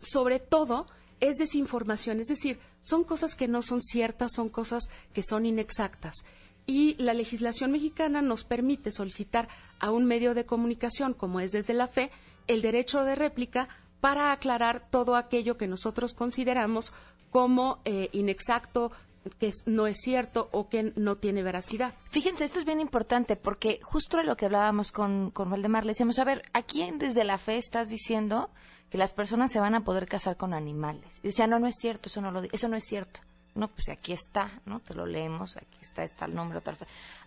[0.00, 0.86] sobre todo,
[1.20, 6.24] es desinformación, es decir, son cosas que no son ciertas, son cosas que son inexactas.
[6.66, 11.74] Y la legislación mexicana nos permite solicitar a un medio de comunicación, como es Desde
[11.74, 12.10] la Fe,
[12.46, 13.68] el derecho de réplica
[14.00, 16.92] para aclarar todo aquello que nosotros consideramos
[17.30, 18.92] como eh, inexacto,
[19.38, 21.94] que no es cierto o que no tiene veracidad.
[22.10, 26.18] Fíjense, esto es bien importante porque justo lo que hablábamos con, con Valdemar, le decíamos,
[26.18, 28.50] a ver, ¿a quién desde la fe estás diciendo
[28.90, 31.20] que las personas se van a poder casar con animales?
[31.22, 33.20] Y decía, no, no es cierto, eso no, lo, eso no es cierto.
[33.54, 34.80] No, pues aquí está, ¿no?
[34.80, 36.76] Te lo leemos, aquí está, está el nombre, tal.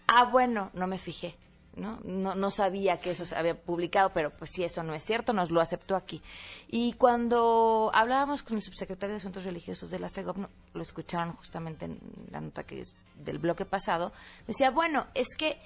[0.08, 1.36] Ah, bueno, no me fijé.
[1.76, 2.00] ¿no?
[2.04, 5.50] No, sabía que eso se había publicado, pero pues si eso no es cierto, nos
[5.50, 6.22] lo aceptó aquí.
[6.68, 10.38] Y cuando hablábamos con el subsecretario de Asuntos Religiosos de la CEGOP,
[10.74, 12.00] lo escucharon justamente en
[12.32, 14.12] la nota que es del bloque pasado,
[14.46, 15.60] decía, bueno, es que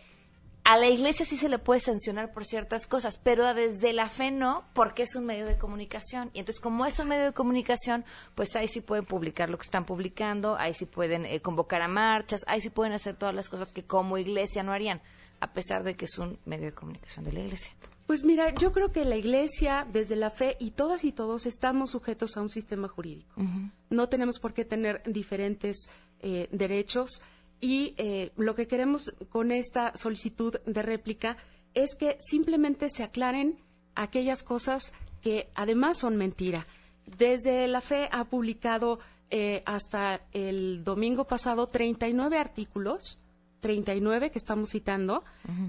[0.69, 4.31] a la iglesia sí se le puede sancionar por ciertas cosas, pero desde la fe
[4.31, 6.29] no, porque es un medio de comunicación.
[6.33, 8.03] Y entonces, como es un medio de comunicación,
[8.35, 11.87] pues ahí sí pueden publicar lo que están publicando, ahí sí pueden eh, convocar a
[11.87, 15.01] marchas, ahí sí pueden hacer todas las cosas que como iglesia no harían
[15.39, 17.73] a pesar de que es un medio de comunicación de la Iglesia?
[18.05, 21.91] Pues mira, yo creo que la Iglesia, desde la fe, y todas y todos estamos
[21.91, 23.41] sujetos a un sistema jurídico.
[23.89, 27.21] No tenemos por qué tener diferentes eh, derechos
[27.59, 31.37] y eh, lo que queremos con esta solicitud de réplica
[31.73, 33.57] es que simplemente se aclaren
[33.95, 36.67] aquellas cosas que además son mentira.
[37.05, 43.19] Desde la FE ha publicado eh, hasta el domingo pasado 39 artículos
[43.59, 45.23] 39 que estamos citando,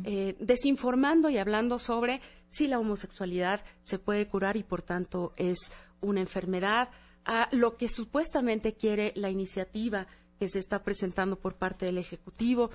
[0.05, 5.73] eh, desinformando y hablando sobre si la homosexualidad se puede curar y por tanto es
[6.01, 6.91] una enfermedad,
[7.25, 10.07] a lo que supuestamente quiere la iniciativa
[10.39, 12.71] que se está presentando por parte del Ejecutivo,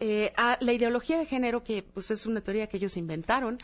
[0.00, 3.58] eh, a la ideología de género, que pues, es una teoría que ellos inventaron.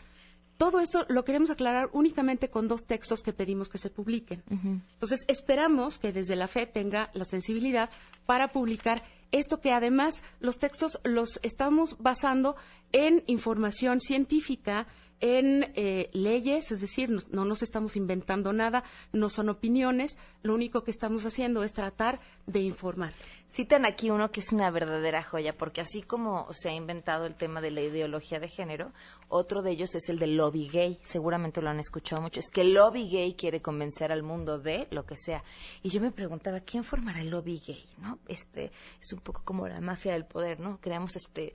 [0.57, 4.41] Todo esto lo queremos aclarar únicamente con dos textos que pedimos que se publiquen.
[4.49, 7.89] Entonces, esperamos que desde la FE tenga la sensibilidad
[8.25, 12.55] para publicar esto que además los textos los estamos basando
[12.93, 14.87] en información científica,
[15.19, 20.83] en eh, leyes, es decir, no, nos estamos inventando nada, no son opiniones, lo único
[20.83, 23.13] que estamos haciendo es tratar de informar.
[23.55, 27.35] Citan aquí uno que es una verdadera joya, porque así como se ha inventado el
[27.35, 28.91] tema de la ideología de género,
[29.29, 32.59] otro de ellos es el del lobby gay, seguramente lo han escuchado mucho, es que
[32.59, 35.41] el lobby gay quiere convencer al mundo de lo que sea.
[35.83, 37.85] Y yo me preguntaba, ¿quién formará el lobby gay?
[37.99, 38.19] ¿No?
[38.27, 40.81] Este es un poco como la mafia del poder, ¿no?
[40.81, 41.53] Creamos este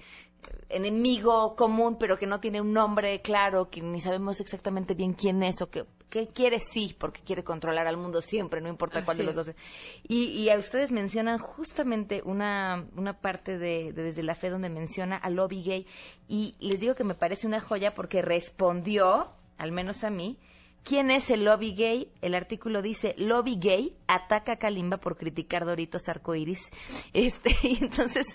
[0.69, 5.43] enemigo común, pero que no tiene un nombre claro, que ni sabemos exactamente bien quién
[5.43, 5.87] es o qué,
[6.35, 9.51] quiere sí, porque quiere controlar al mundo siempre, no importa cuál de los dos.
[10.09, 11.90] Y, a ustedes mencionan justamente
[12.25, 15.87] una, una parte de, Desde la Fe donde menciona a lobby gay
[16.29, 20.39] y les digo que me parece una joya porque respondió, al menos a mí,
[20.83, 22.11] ¿Quién es el lobby gay?
[22.23, 26.71] El artículo dice, lobby gay ataca a Kalimba por criticar Doritos arcoiris.
[27.13, 28.27] Este, y entonces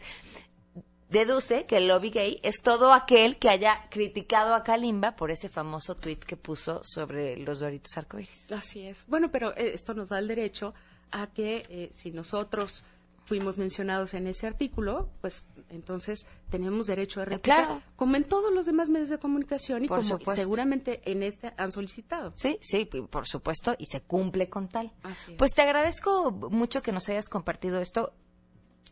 [1.10, 5.50] deduce que el lobby gay es todo aquel que haya criticado a Kalimba por ese
[5.50, 8.52] famoso tweet que puso sobre los doritos arcoíris.
[8.52, 9.06] Así es.
[9.08, 10.74] Bueno, pero eh, esto nos da el derecho
[11.12, 12.84] a que eh, si nosotros
[13.26, 18.66] fuimos mencionados en ese artículo, pues entonces tenemos derecho a replicar, como en todos los
[18.66, 20.02] demás medios de comunicación y como
[20.34, 22.34] seguramente en este han solicitado.
[22.36, 24.94] Sí, sí, por supuesto, y se cumple con tal.
[25.38, 28.14] Pues te agradezco mucho que nos hayas compartido esto.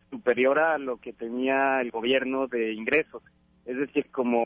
[0.09, 3.21] superior a lo que tenía el gobierno de ingresos,
[3.67, 4.43] es decir, como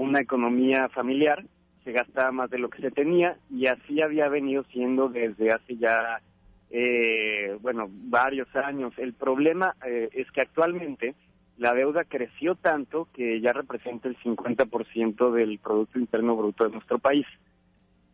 [0.00, 1.44] una economía familiar
[1.88, 5.78] se gastaba más de lo que se tenía y así había venido siendo desde hace
[5.78, 6.20] ya,
[6.68, 8.92] eh, bueno, varios años.
[8.98, 11.14] El problema eh, es que actualmente
[11.56, 16.98] la deuda creció tanto que ya representa el 50% del Producto Interno Bruto de nuestro
[16.98, 17.24] país.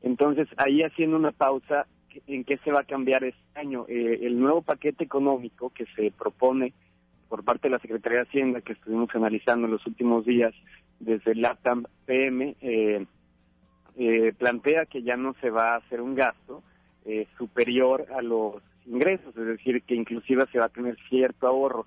[0.02, 1.88] Entonces, ahí haciendo una pausa,
[2.28, 3.86] ¿en qué se va a cambiar este año?
[3.88, 6.72] Eh, el nuevo paquete económico que se propone
[7.28, 10.54] por parte de la Secretaría de Hacienda, que estuvimos analizando en los últimos días
[11.00, 13.04] desde el LATAM PM, eh,
[13.96, 16.62] eh, plantea que ya no se va a hacer un gasto
[17.04, 21.86] eh, superior a los ingresos, es decir, que inclusive se va a tener cierto ahorro.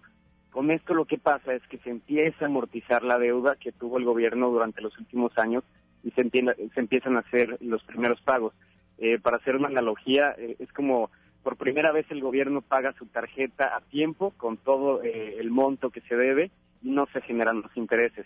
[0.52, 3.98] Con esto lo que pasa es que se empieza a amortizar la deuda que tuvo
[3.98, 5.64] el gobierno durante los últimos años
[6.04, 8.54] y se, se empiezan a hacer los primeros pagos.
[8.98, 11.12] Eh, para hacer una analogía, es como
[11.48, 15.92] por primera vez el gobierno paga su tarjeta a tiempo con todo eh, el monto
[15.92, 16.52] que se debe
[16.84, 18.26] y no se generan los intereses.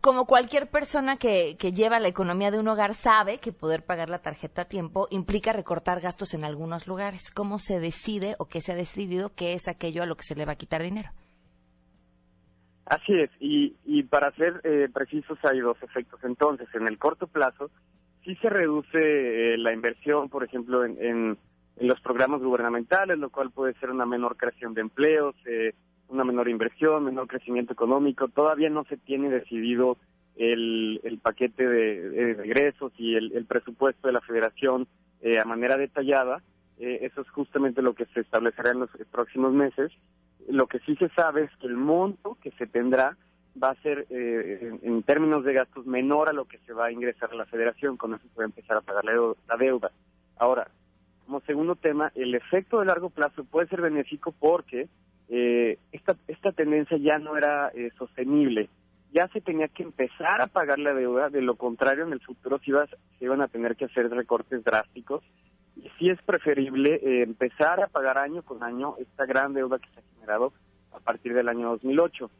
[0.00, 4.10] Como cualquier persona que, que lleva la economía de un hogar sabe que poder pagar
[4.10, 7.30] la tarjeta a tiempo implica recortar gastos en algunos lugares.
[7.30, 10.34] ¿Cómo se decide o qué se ha decidido qué es aquello a lo que se
[10.34, 11.10] le va a quitar dinero?
[12.86, 16.20] Así es, y, y para ser eh, precisos hay dos efectos.
[16.22, 17.68] Entonces, en el corto plazo,
[18.24, 21.38] sí se reduce eh, la inversión, por ejemplo, en, en,
[21.78, 25.74] los programas gubernamentales, lo cual puede ser una menor creación de empleos, eh,
[26.08, 28.28] una menor inversión, menor crecimiento económico.
[28.28, 29.98] Todavía no se tiene decidido
[30.36, 34.86] el, el paquete de, ingresos y el, presupuesto de la federación
[35.40, 36.42] a manera detallada.
[36.78, 39.92] eso es justamente lo que se establecerá en los próximos meses
[40.48, 43.16] lo que sí se sabe es que el monto que se tendrá
[43.62, 46.92] va a ser, eh, en, términos de gastos, menor a lo que se va a
[46.92, 47.96] ingresar a la federación.
[47.96, 49.90] Con eso se va a empezar a pagar la deuda.
[50.36, 50.68] Ahora,
[51.24, 54.88] como segundo tema, el efecto de largo plazo puede ser benéfico porque
[55.28, 58.68] eh, esta, esta tendencia ya no era eh, sostenible.
[59.12, 62.58] Ya se tenía que empezar a pagar la deuda, de lo contrario, en el futuro
[62.58, 65.22] se, iba, se iban a tener que hacer recortes drásticos
[65.76, 69.88] y sí es preferible eh, empezar a pagar año con año esta gran deuda que
[69.90, 70.52] se ha generado
[70.92, 72.30] a partir del año 2008.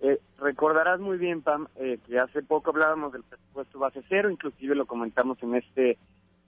[0.00, 4.74] Eh, recordarás muy bien, Pam, eh, que hace poco hablábamos del presupuesto base cero, inclusive
[4.74, 5.98] lo comentamos en este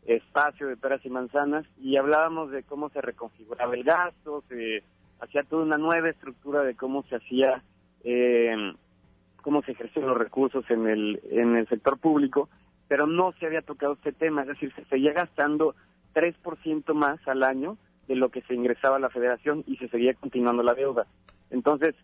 [0.05, 4.85] espacio de peras y manzanas, y hablábamos de cómo se reconfiguraba el gasto, se
[5.21, 7.63] hacía toda una nueva estructura de cómo se hacía,
[8.05, 8.73] eh,
[9.43, 12.49] cómo se ejercían los recursos en el, en el sector público,
[12.89, 15.75] pero no se había tocado este tema, es decir, se seguía gastando
[16.15, 17.77] 3% más al año
[18.09, 21.07] de lo que se ingresaba a la federación y se seguía continuando la deuda.
[21.51, 21.95] Entonces,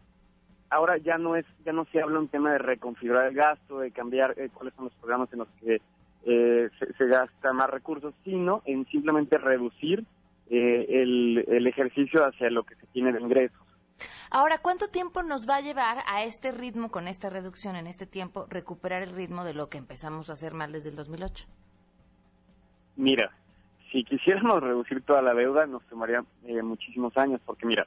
[0.70, 3.90] ahora ya no es ya no se habla un tema de reconfigurar el gasto, de
[3.90, 5.80] cambiar eh, cuáles son los programas en los que
[6.24, 10.04] eh, se, gasta más recursos, sino en simplemente reducir
[10.50, 13.58] eh, el, el ejercicio hacia lo que se tiene de ingresos.
[14.30, 18.06] Ahora, ¿cuánto tiempo nos va a llevar a este ritmo, con esta reducción en este
[18.06, 21.46] tiempo, recuperar el ritmo de lo que empezamos a hacer mal desde el 2008?
[22.96, 23.30] Mira,
[23.90, 27.86] si quisiéramos reducir toda la deuda nos tomaría eh, muchísimos años, porque mira,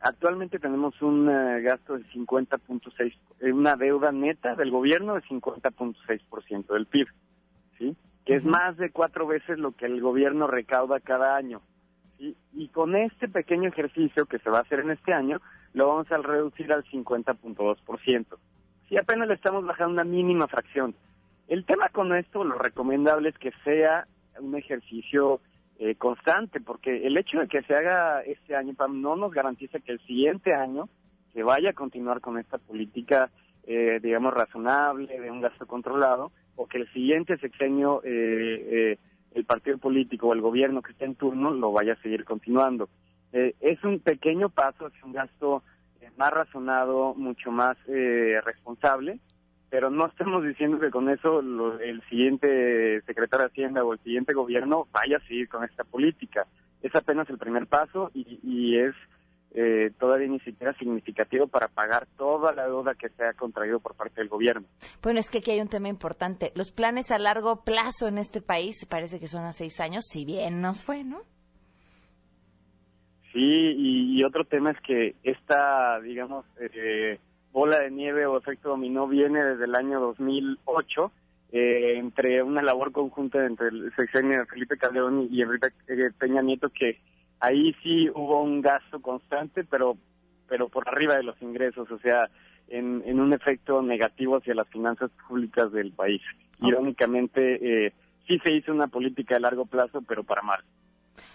[0.00, 6.66] actualmente tenemos un eh, gasto de 50.6, eh, una deuda neta del gobierno de 50.6%
[6.66, 7.08] del PIB,
[7.78, 7.96] ¿sí?
[8.26, 11.62] Que es más de cuatro veces lo que el gobierno recauda cada año.
[12.18, 12.36] ¿Sí?
[12.52, 15.40] Y con este pequeño ejercicio que se va a hacer en este año,
[15.74, 18.26] lo vamos a reducir al 50.2%.
[18.88, 20.94] Sí, apenas le estamos bajando una mínima fracción.
[21.46, 24.06] El tema con esto, lo recomendable es que sea
[24.40, 25.40] un ejercicio
[25.78, 29.92] eh, constante, porque el hecho de que se haga este año no nos garantiza que
[29.92, 30.88] el siguiente año
[31.32, 33.30] se vaya a continuar con esta política,
[33.66, 38.98] eh, digamos, razonable, de un gasto controlado, o que el siguiente sexenio eh,
[39.38, 42.88] el partido político o el gobierno que esté en turno lo vaya a seguir continuando.
[43.32, 45.62] es un pequeño paso hacia un gasto
[46.16, 47.76] más razonado, mucho más
[48.44, 49.20] responsable,
[49.70, 54.32] pero no estamos diciendo que con eso el siguiente secretario de Hacienda o el siguiente
[54.32, 56.46] gobierno vaya a seguir con esta política.
[56.82, 58.94] Es apenas el primer paso y, es
[59.60, 63.96] eh, todavía ni siquiera significativo para pagar toda la deuda que se ha contraído por
[63.96, 64.68] parte del gobierno.
[65.02, 66.52] Bueno, es que aquí hay un tema importante.
[66.54, 70.24] Los planes a largo plazo en este país parece que son a seis años, si
[70.24, 71.22] bien nos fue, ¿no?
[73.32, 77.18] Sí, y, y otro tema es que esta, digamos, eh,
[77.50, 81.12] bola de nieve o efecto dominó viene desde el año 2008,
[81.50, 86.42] eh, entre una labor conjunta entre el sexenio de Felipe Calderón y Enrique eh, Peña
[86.42, 87.00] Nieto, que
[87.40, 89.96] ahí sí hubo un gasto constante, pero,
[90.48, 92.28] pero por arriba de los ingresos, o sea,
[92.68, 96.22] en, en un efecto negativo hacia las finanzas públicas del país.
[96.60, 97.92] Irónicamente, eh,
[98.26, 100.62] sí se hizo una política de largo plazo, pero para mal.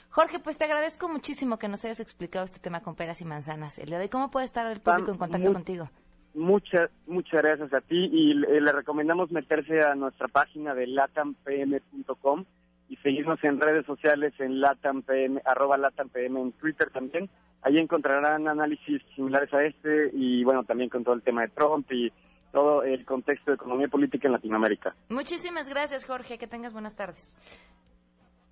[0.10, 3.80] Jorge, pues te agradezco muchísimo que nos hayas explicado este tema con peras y manzanas.
[3.80, 5.90] El día de cómo puede estar el público en contacto contigo.
[6.36, 12.46] Muchas, muchas gracias a ti y le, recomendamos meterse a nuestra página de latampm.com
[12.90, 17.30] y seguirnos en redes sociales en latampm, arroba latampm en Twitter también.
[17.62, 21.90] Ahí encontrarán análisis similares a este y bueno, también con todo el tema de Trump
[21.92, 22.12] y
[22.52, 24.96] todo el contexto de economía política en Latinoamérica.
[25.10, 26.38] Muchísimas gracias, Jorge.
[26.38, 27.36] Que tengas buenas tardes.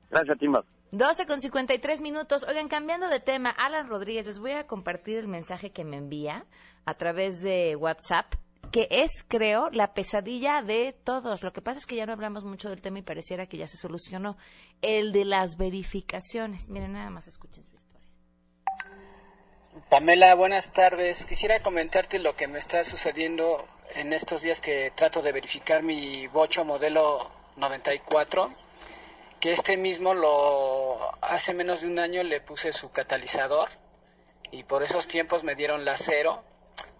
[0.09, 0.63] Gracias, Timba.
[0.91, 2.45] 12 con 53 minutos.
[2.49, 6.45] Oigan, cambiando de tema, Alan Rodríguez, les voy a compartir el mensaje que me envía
[6.85, 8.33] a través de WhatsApp,
[8.71, 11.43] que es, creo, la pesadilla de todos.
[11.43, 13.67] Lo que pasa es que ya no hablamos mucho del tema y pareciera que ya
[13.67, 14.37] se solucionó.
[14.81, 16.69] El de las verificaciones.
[16.69, 18.07] Miren, nada más escuchen su historia.
[19.89, 21.25] Pamela, buenas tardes.
[21.25, 23.65] Quisiera comentarte lo que me está sucediendo
[23.95, 28.55] en estos días que trato de verificar mi bocho modelo 94
[29.41, 33.69] que este mismo lo hace menos de un año le puse su catalizador
[34.51, 36.43] y por esos tiempos me dieron la 0,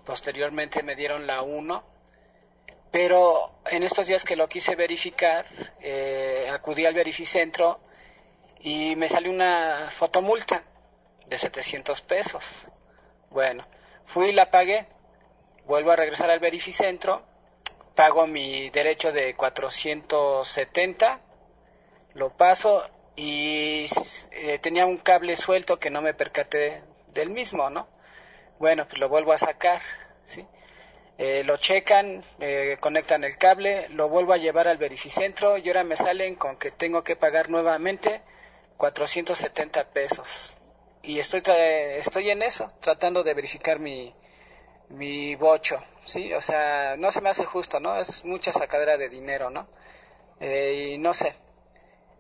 [0.06, 1.84] posteriormente me dieron la 1,
[2.92, 5.46] pero en estos días que lo quise verificar,
[5.80, 7.80] eh, acudí al verificentro
[8.60, 10.64] y me salió una fotomulta
[11.26, 12.44] de 700 pesos.
[13.30, 13.66] Bueno,
[14.06, 14.88] fui y la pagué,
[15.66, 17.24] vuelvo a regresar al verificentro,
[17.96, 21.22] pago mi derecho de 470,
[22.14, 23.86] lo paso y
[24.32, 26.84] eh, tenía un cable suelto que no me percaté
[27.14, 27.88] del mismo, ¿no?
[28.62, 29.82] Bueno, pues lo vuelvo a sacar,
[30.24, 30.46] ¿sí?
[31.18, 35.84] Eh, lo checan, eh, conectan el cable, lo vuelvo a llevar al verificentro y ahora
[35.84, 38.22] me salen con que tengo que pagar nuevamente
[38.78, 40.56] 470 pesos.
[41.02, 44.14] Y estoy, estoy en eso, tratando de verificar mi,
[44.90, 46.32] mi bocho, ¿sí?
[46.36, 48.00] O sea, no se me hace justo, ¿no?
[48.00, 49.68] Es mucha sacadera de dinero, ¿no?
[50.40, 51.36] y no sé,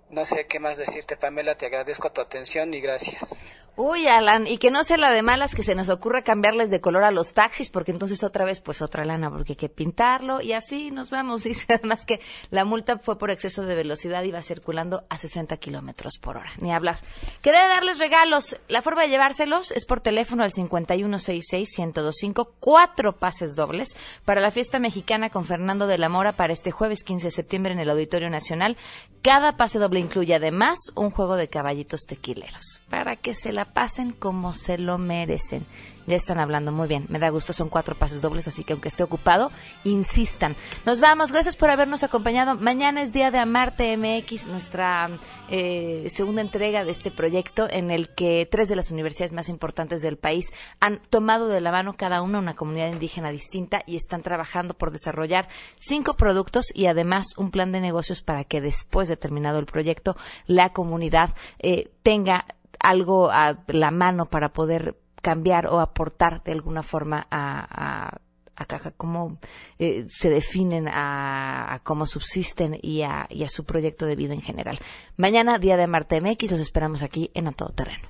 [0.09, 3.41] no sé qué más decirte, Pamela, te agradezco tu atención y gracias.
[3.77, 6.81] Uy, Alan, y que no sea la de malas que se nos ocurra cambiarles de
[6.81, 10.41] color a los taxis, porque entonces otra vez, pues otra lana, porque hay que pintarlo,
[10.41, 11.43] y así nos vamos.
[11.51, 12.19] Dice además que
[12.49, 16.51] la multa fue por exceso de velocidad, iba circulando a 60 kilómetros por hora.
[16.59, 16.97] Ni hablar.
[17.41, 18.57] Quería darles regalos.
[18.67, 23.95] La forma de llevárselos es por teléfono al 5166-1025, cuatro pases dobles
[24.25, 27.71] para la fiesta mexicana con Fernando de la Mora para este jueves 15 de septiembre
[27.73, 28.75] en el Auditorio Nacional.
[29.21, 34.11] Cada pase doble incluye además un juego de caballitos tequileros, para que se la pasen
[34.11, 35.65] como se lo merecen.
[36.07, 37.05] Ya están hablando muy bien.
[37.09, 39.51] Me da gusto, son cuatro pases dobles, así que aunque esté ocupado,
[39.83, 40.55] insistan.
[40.85, 41.31] Nos vamos.
[41.31, 42.55] Gracias por habernos acompañado.
[42.55, 45.09] Mañana es día de Amarte MX, nuestra
[45.49, 50.01] eh, segunda entrega de este proyecto en el que tres de las universidades más importantes
[50.01, 54.23] del país han tomado de la mano cada una una comunidad indígena distinta y están
[54.23, 55.47] trabajando por desarrollar
[55.77, 60.15] cinco productos y además un plan de negocios para que después de terminado el proyecto
[60.47, 62.45] la comunidad eh, tenga
[62.83, 68.17] algo a la mano para poder cambiar o aportar de alguna forma a,
[68.55, 69.39] a, Caja, cómo
[69.79, 74.41] eh, se definen, a, cómo subsisten y a, y a su proyecto de vida en
[74.41, 74.77] general.
[75.17, 78.07] Mañana, día de Marte MX, los esperamos aquí en A Todo Terreno.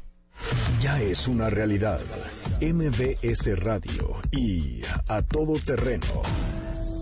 [0.81, 2.01] Ya es una realidad.
[2.59, 6.21] MBS Radio y A Todo Terreno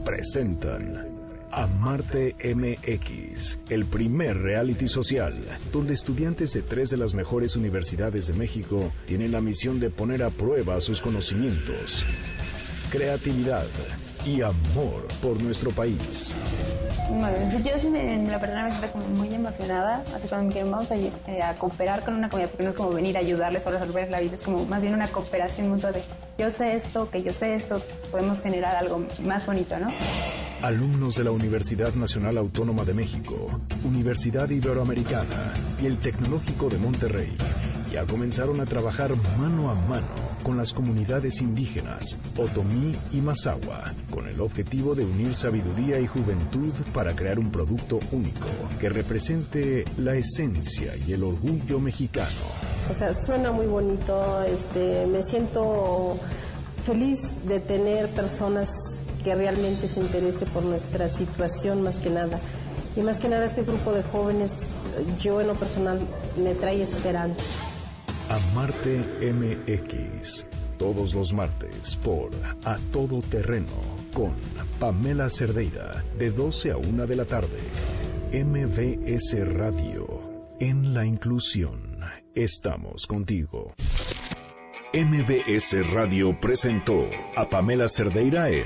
[0.06, 1.09] presentan
[1.52, 5.34] Amarte MX, el primer reality social,
[5.72, 10.24] donde estudiantes de tres de las mejores universidades de México tienen la misión de poner
[10.24, 12.06] a prueba sus conocimientos,
[12.92, 13.66] creatividad
[14.26, 16.36] y amor por nuestro país.
[17.10, 20.92] Bueno, yo sí me, la verdad me siento como muy emocionada, así cuando me vamos
[20.92, 21.12] a, eh,
[21.58, 24.36] cooperar con una comunidad, porque no es como venir a ayudarles o resolver la vida,
[24.36, 26.04] es como más bien una cooperación mutua de
[26.38, 27.82] yo sé esto, que yo sé esto,
[28.12, 29.92] podemos generar algo más bonito, ¿no?
[30.62, 33.48] Alumnos de la Universidad Nacional Autónoma de México,
[33.86, 37.30] Universidad Iberoamericana y el Tecnológico de Monterrey
[37.90, 40.08] ya comenzaron a trabajar mano a mano
[40.44, 46.74] con las comunidades indígenas Otomí y Mazahua, con el objetivo de unir sabiduría y juventud
[46.94, 48.48] para crear un producto único
[48.82, 52.28] que represente la esencia y el orgullo mexicano.
[52.92, 56.18] O sea, suena muy bonito, este, me siento
[56.86, 58.68] feliz de tener personas
[59.30, 62.40] que realmente se interese por nuestra situación más que nada.
[62.96, 64.62] Y más que nada este grupo de jóvenes,
[65.22, 66.00] yo en lo personal
[66.44, 67.44] me trae esperanza.
[68.28, 70.48] Amarte MX,
[70.80, 72.32] todos los martes por
[72.66, 73.68] A Todo Terreno
[74.16, 74.34] con
[74.80, 77.60] Pamela Cerdeira, de 12 a 1 de la tarde.
[78.34, 82.00] MBS Radio, en la inclusión,
[82.34, 83.76] estamos contigo.
[84.92, 88.66] MBS Radio presentó a Pamela Cerdeira en